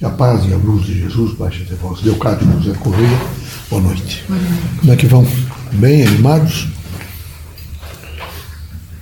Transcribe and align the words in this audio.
A 0.00 0.10
paz 0.10 0.48
e 0.48 0.54
a 0.54 0.56
luz 0.56 0.86
de 0.86 0.96
Jesus 0.96 1.36
baixe 1.36 1.64
até 1.64 1.74
vós. 1.74 2.00
Leocádio 2.04 2.46
José 2.62 2.78
Correia, 2.78 3.18
boa 3.68 3.82
noite. 3.82 4.24
Como 4.78 4.92
é 4.92 4.94
que 4.94 5.06
vão? 5.06 5.26
Bem 5.72 6.06
animados? 6.06 6.68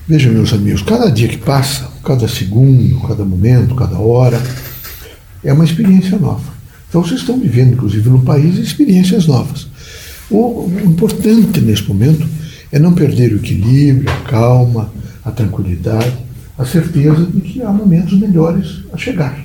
Vejam, 0.08 0.32
meus 0.32 0.54
amigos, 0.54 0.80
cada 0.80 1.10
dia 1.10 1.28
que 1.28 1.36
passa, 1.36 1.86
cada 2.02 2.26
segundo, 2.26 2.98
cada 3.06 3.26
momento, 3.26 3.74
cada 3.74 3.98
hora, 3.98 4.42
é 5.44 5.52
uma 5.52 5.66
experiência 5.66 6.18
nova. 6.18 6.50
Então 6.88 7.02
vocês 7.02 7.20
estão 7.20 7.38
vivendo, 7.38 7.74
inclusive 7.74 8.08
no 8.08 8.22
país, 8.22 8.56
experiências 8.56 9.26
novas. 9.26 9.68
O 10.30 10.66
importante 10.82 11.60
nesse 11.60 11.86
momento 11.86 12.26
é 12.72 12.78
não 12.78 12.94
perder 12.94 13.34
o 13.34 13.36
equilíbrio, 13.36 14.10
a 14.10 14.20
calma, 14.30 14.90
a 15.22 15.30
tranquilidade, 15.30 16.16
a 16.56 16.64
certeza 16.64 17.26
de 17.26 17.42
que 17.42 17.60
há 17.60 17.70
momentos 17.70 18.18
melhores 18.18 18.80
a 18.94 18.96
chegar. 18.96 19.44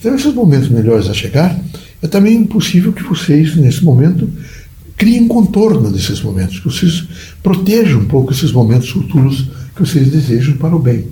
Então, 0.00 0.14
esses 0.14 0.34
momentos 0.34 0.70
melhores 0.70 1.08
a 1.08 1.14
chegar, 1.14 1.56
é 2.02 2.06
também 2.08 2.42
possível 2.44 2.90
que 2.90 3.02
vocês, 3.02 3.54
nesse 3.54 3.84
momento, 3.84 4.28
criem 4.96 5.28
contorno 5.28 5.90
desses 5.90 6.22
momentos, 6.22 6.58
que 6.58 6.64
vocês 6.64 7.04
protejam 7.42 8.00
um 8.00 8.06
pouco 8.06 8.32
esses 8.32 8.50
momentos 8.50 8.88
futuros 8.88 9.46
que 9.76 9.80
vocês 9.80 10.10
desejam 10.10 10.56
para 10.56 10.74
o 10.74 10.78
bem. 10.78 11.06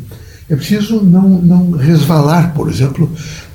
É 0.48 0.56
preciso 0.56 1.02
não, 1.02 1.28
não 1.28 1.70
resvalar, 1.73 2.55
por 2.55 2.70
exemplo, 2.70 3.11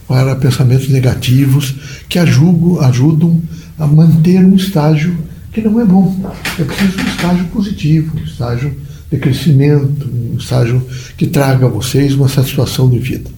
para 0.08 0.36
pensamentos 0.36 0.88
negativos 0.90 1.74
que 2.08 2.20
ajudam, 2.20 2.80
ajudam 2.82 3.42
a 3.80 3.88
manter 3.88 4.46
um 4.46 4.56
estágio 4.56 5.18
que 5.52 5.62
não 5.62 5.80
é 5.80 5.86
bom. 5.86 6.16
É 6.60 6.64
preciso 6.64 7.00
um 7.00 7.08
estágio 7.08 7.46
positivo, 7.46 8.18
um 8.20 8.24
estágio 8.24 8.76
de 9.12 9.18
crescimento, 9.18 10.08
um 10.08 10.38
estágio 10.38 10.86
que 11.18 11.26
traga 11.26 11.66
a 11.66 11.70
vocês 11.70 12.14
uma 12.14 12.30
satisfação 12.30 12.88
de 12.88 13.00
vida. 13.00 13.30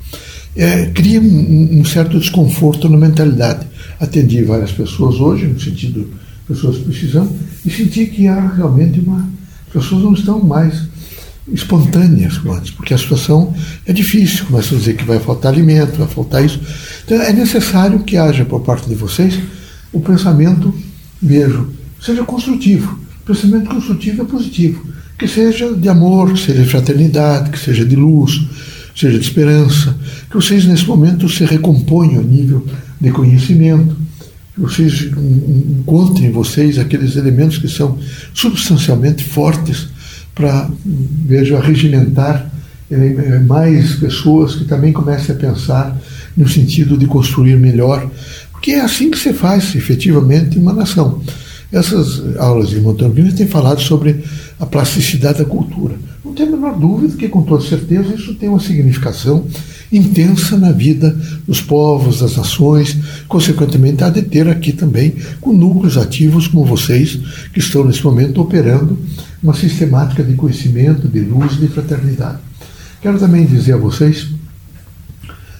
É, 0.56 0.86
cria 0.88 1.20
um, 1.20 1.80
um, 1.80 1.86
certo 1.86 2.18
desconforto 2.18 2.88
na 2.88 2.98
mentalidade. 2.98 3.68
Atendi 4.00 4.44
várias 4.44 4.72
pessoas 4.72 5.16
hoje, 5.16 5.48
no 5.48 5.60
sentido 5.60 6.10
pessoas 6.48 6.78
precisando, 6.78 7.32
e 7.66 7.70
senti 7.70 8.06
que 8.06 8.28
há 8.28 8.48
realmente 8.50 9.00
uma. 9.00 9.28
As 9.68 9.84
pessoas 9.84 10.04
não 10.04 10.14
estão 10.14 10.40
mais 10.40 10.84
espontâneas 11.52 12.38
como 12.38 12.54
antes, 12.54 12.72
porque 12.72 12.94
a 12.94 12.98
situação 12.98 13.54
é 13.86 13.94
difícil, 13.94 14.46
começam 14.46 14.78
a 14.78 14.80
dizer 14.80 14.96
que 14.96 15.04
vai 15.04 15.20
faltar 15.20 15.54
alimento, 15.54 15.98
vai 15.98 16.08
faltar 16.08 16.44
isso. 16.44 16.60
Então 17.04 17.22
é 17.22 17.32
necessário 17.32 18.00
que 18.00 18.18
haja 18.18 18.46
por 18.46 18.62
parte 18.62 18.88
de 18.88 18.96
vocês 18.96 19.38
o 19.92 20.00
pensamento, 20.00 20.74
vejo, 21.22 21.70
seja 22.02 22.24
construtivo. 22.24 23.00
O 23.22 23.26
pensamento 23.26 23.70
construtivo 23.70 24.24
é 24.24 24.26
positivo, 24.26 24.86
que 25.18 25.28
seja 25.28 25.74
de 25.74 25.90
amor, 25.90 26.34
que 26.34 26.40
seja 26.40 26.64
de 26.64 26.70
fraternidade, 26.70 27.50
que 27.52 27.60
seja 27.60 27.86
de 27.86 27.96
luz, 27.96 28.42
seja 28.96 29.20
de 29.20 29.26
esperança, 29.26 29.96
que 30.30 30.36
vocês 30.36 30.66
nesse 30.66 30.86
momento 30.86 31.28
se 31.28 31.44
recomponham 31.44 32.22
a 32.22 32.24
nível 32.24 32.66
de 33.00 33.12
conhecimento, 33.12 33.96
que 34.54 34.62
vocês 34.62 35.12
encontrem 35.80 36.28
em 36.28 36.32
vocês 36.32 36.80
aqueles 36.80 37.18
elementos 37.18 37.58
que 37.58 37.68
são 37.68 38.00
substancialmente 38.34 39.24
fortes 39.26 39.90
para, 40.34 40.70
vejo, 40.86 41.58
regimentar 41.58 42.50
eh, 42.90 43.40
mais 43.46 43.96
pessoas 43.96 44.56
que 44.56 44.66
também 44.66 44.94
comecem 44.94 45.36
a 45.36 45.38
pensar 45.38 46.00
no 46.38 46.48
sentido 46.48 46.98
de 46.98 47.06
construir 47.06 47.58
melhor, 47.58 48.10
porque 48.52 48.72
é 48.72 48.82
assim 48.82 49.12
que 49.12 49.18
se 49.18 49.34
faz 49.34 49.76
efetivamente 49.76 50.58
uma 50.58 50.74
nação. 50.74 51.22
Essas 51.72 52.38
aulas 52.38 52.70
de 52.70 52.80
Montanha 52.80 53.32
têm 53.34 53.48
falado 53.48 53.82
sobre 53.82 54.24
a 54.60 54.66
plasticidade 54.66 55.40
da 55.40 55.46
cultura. 55.46 55.96
Não 56.36 56.46
tem 56.46 56.54
a 56.54 56.58
menor 56.58 56.78
dúvida 56.78 57.16
que, 57.16 57.30
com 57.30 57.44
toda 57.44 57.64
certeza, 57.64 58.14
isso 58.14 58.36
tem 58.36 58.50
uma 58.50 58.60
significação 58.60 59.48
intensa 59.90 60.58
na 60.58 60.70
vida 60.70 61.18
dos 61.48 61.62
povos, 61.62 62.20
das 62.20 62.36
nações, 62.36 62.98
consequentemente 63.26 64.04
há 64.04 64.10
de 64.10 64.22
ter 64.22 64.50
aqui 64.50 64.74
também 64.74 65.16
com 65.40 65.54
núcleos 65.54 65.96
ativos 65.98 66.50
como 66.50 66.66
vocês, 66.66 67.18
que 67.54 67.60
estão 67.60 67.86
nesse 67.86 68.04
momento 68.04 68.42
operando 68.42 69.00
uma 69.42 69.54
sistemática 69.54 70.22
de 70.22 70.34
conhecimento, 70.34 71.08
de 71.08 71.22
luz 71.22 71.58
de 71.58 71.70
fraternidade. 71.70 72.40
Quero 73.02 73.18
também 73.18 73.46
dizer 73.46 73.76
a 73.76 73.78
vocês 73.78 74.28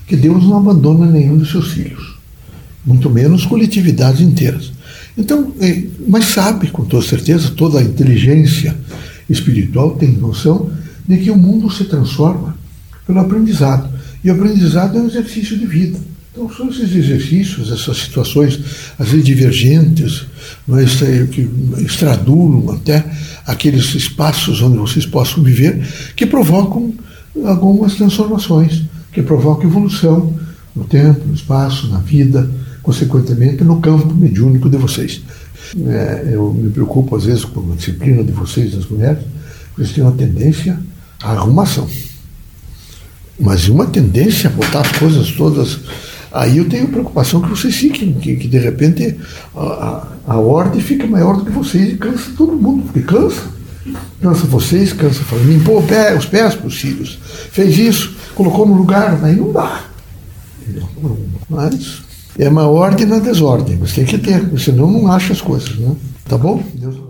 que 0.06 0.18
Deus 0.18 0.44
não 0.44 0.58
abandona 0.58 1.06
nenhum 1.06 1.38
dos 1.38 1.52
seus 1.52 1.72
filhos, 1.72 2.18
muito 2.86 3.10
menos 3.10 3.46
coletividades 3.46 4.20
inteiras. 4.20 4.74
Então, 5.18 5.54
é, 5.62 5.84
mas 6.06 6.26
sabe 6.26 6.68
com 6.68 6.84
toda 6.84 7.08
certeza, 7.08 7.52
toda 7.52 7.80
a 7.80 7.82
inteligência 7.82 8.76
espiritual 9.30 9.96
tem 9.96 10.12
noção 10.12 10.72
de 11.08 11.18
que 11.18 11.32
o 11.32 11.38
mundo 11.38 11.70
se 11.72 11.86
transforma 11.86 12.58
pelo 13.06 13.20
aprendizado. 13.20 13.90
E 14.24 14.30
o 14.30 14.34
aprendizado 14.34 14.98
é 14.98 15.02
um 15.02 15.08
exercício 15.08 15.58
de 15.58 15.66
vida. 15.66 16.00
Então, 16.32 16.52
são 16.52 16.70
esses 16.70 16.94
exercícios, 16.94 17.72
essas 17.72 17.98
situações, 17.98 18.60
às 19.00 19.08
vezes 19.08 19.26
divergentes, 19.26 20.26
mas, 20.68 21.00
que 21.32 21.50
extradulam 21.80 22.76
até 22.76 23.06
aqueles 23.46 23.96
espaços 23.96 24.62
onde 24.62 24.78
vocês 24.78 25.06
possam 25.06 25.42
viver, 25.42 25.82
que 26.14 26.26
provocam 26.26 26.94
algumas 27.46 27.96
transformações, 27.96 28.84
que 29.14 29.22
provocam 29.22 29.70
evolução 29.70 30.38
no 30.76 30.84
tempo, 30.84 31.26
no 31.26 31.34
espaço, 31.34 31.88
na 31.88 32.00
vida, 32.00 32.50
consequentemente 32.84 33.64
no 33.64 33.80
campo 33.80 34.14
mediúnico 34.14 34.70
de 34.70 34.78
vocês. 34.78 35.22
É, 35.88 36.30
eu 36.32 36.54
me 36.54 36.70
preocupo, 36.70 37.16
às 37.16 37.26
vezes, 37.26 37.46
com 37.46 37.72
a 37.72 37.76
disciplina 37.76 38.24
de 38.24 38.32
vocês, 38.32 38.74
das 38.74 38.86
mulheres, 38.86 39.24
eles 39.78 39.92
têm 39.92 40.04
uma 40.04 40.14
tendência 40.14 40.80
à 41.22 41.32
arrumação. 41.32 41.88
Mas 43.40 43.68
uma 43.68 43.86
tendência 43.86 44.50
a 44.50 44.54
botar 44.54 44.82
as 44.82 44.92
coisas 44.94 45.32
todas 45.32 45.80
Aí 46.36 46.58
eu 46.58 46.68
tenho 46.68 46.90
preocupação 46.90 47.42
que 47.42 47.50
vocês 47.50 47.74
fiquem, 47.74 48.12
que, 48.12 48.36
que 48.36 48.48
de 48.50 48.58
repente 48.58 49.16
a, 49.56 49.62
a, 50.28 50.34
a, 50.34 50.38
ordem 50.38 50.82
fica 50.82 51.08
maior 51.08 51.38
do 51.38 51.46
que 51.46 51.52
vocês 51.52 51.94
e 51.94 51.96
cansa 51.96 52.30
todo 52.36 52.58
mundo, 52.58 52.84
porque 52.84 53.02
cansa. 53.04 53.42
Cansa 54.22 54.46
vocês, 54.46 54.92
cansa 54.92 55.22
a 55.22 55.24
família, 55.24 55.54
limpou 55.54 55.82
pé, 55.84 56.14
os 56.14 56.26
pés 56.26 56.54
para 56.54 56.68
os 56.68 56.76
filhos, 56.76 57.18
fez 57.52 57.78
isso, 57.78 58.18
colocou 58.36 58.66
no 58.66 58.74
lugar, 58.74 59.18
aí 59.24 59.34
não 59.34 59.54
dá. 59.54 59.86
Mas 61.50 62.02
é 62.38 62.50
uma 62.50 62.68
ordem 62.68 63.06
na 63.06 63.20
desordem, 63.20 63.78
mas 63.80 63.94
tem 63.94 64.06
que 64.06 64.18
ter, 64.18 64.42
senão 64.60 64.92
não 64.92 65.12
acha 65.12 65.34
as 65.34 65.42
coisas, 65.42 65.78
né? 65.78 65.96
Tá 66.28 66.38
bom? 66.38 66.62
Deus 66.74 67.05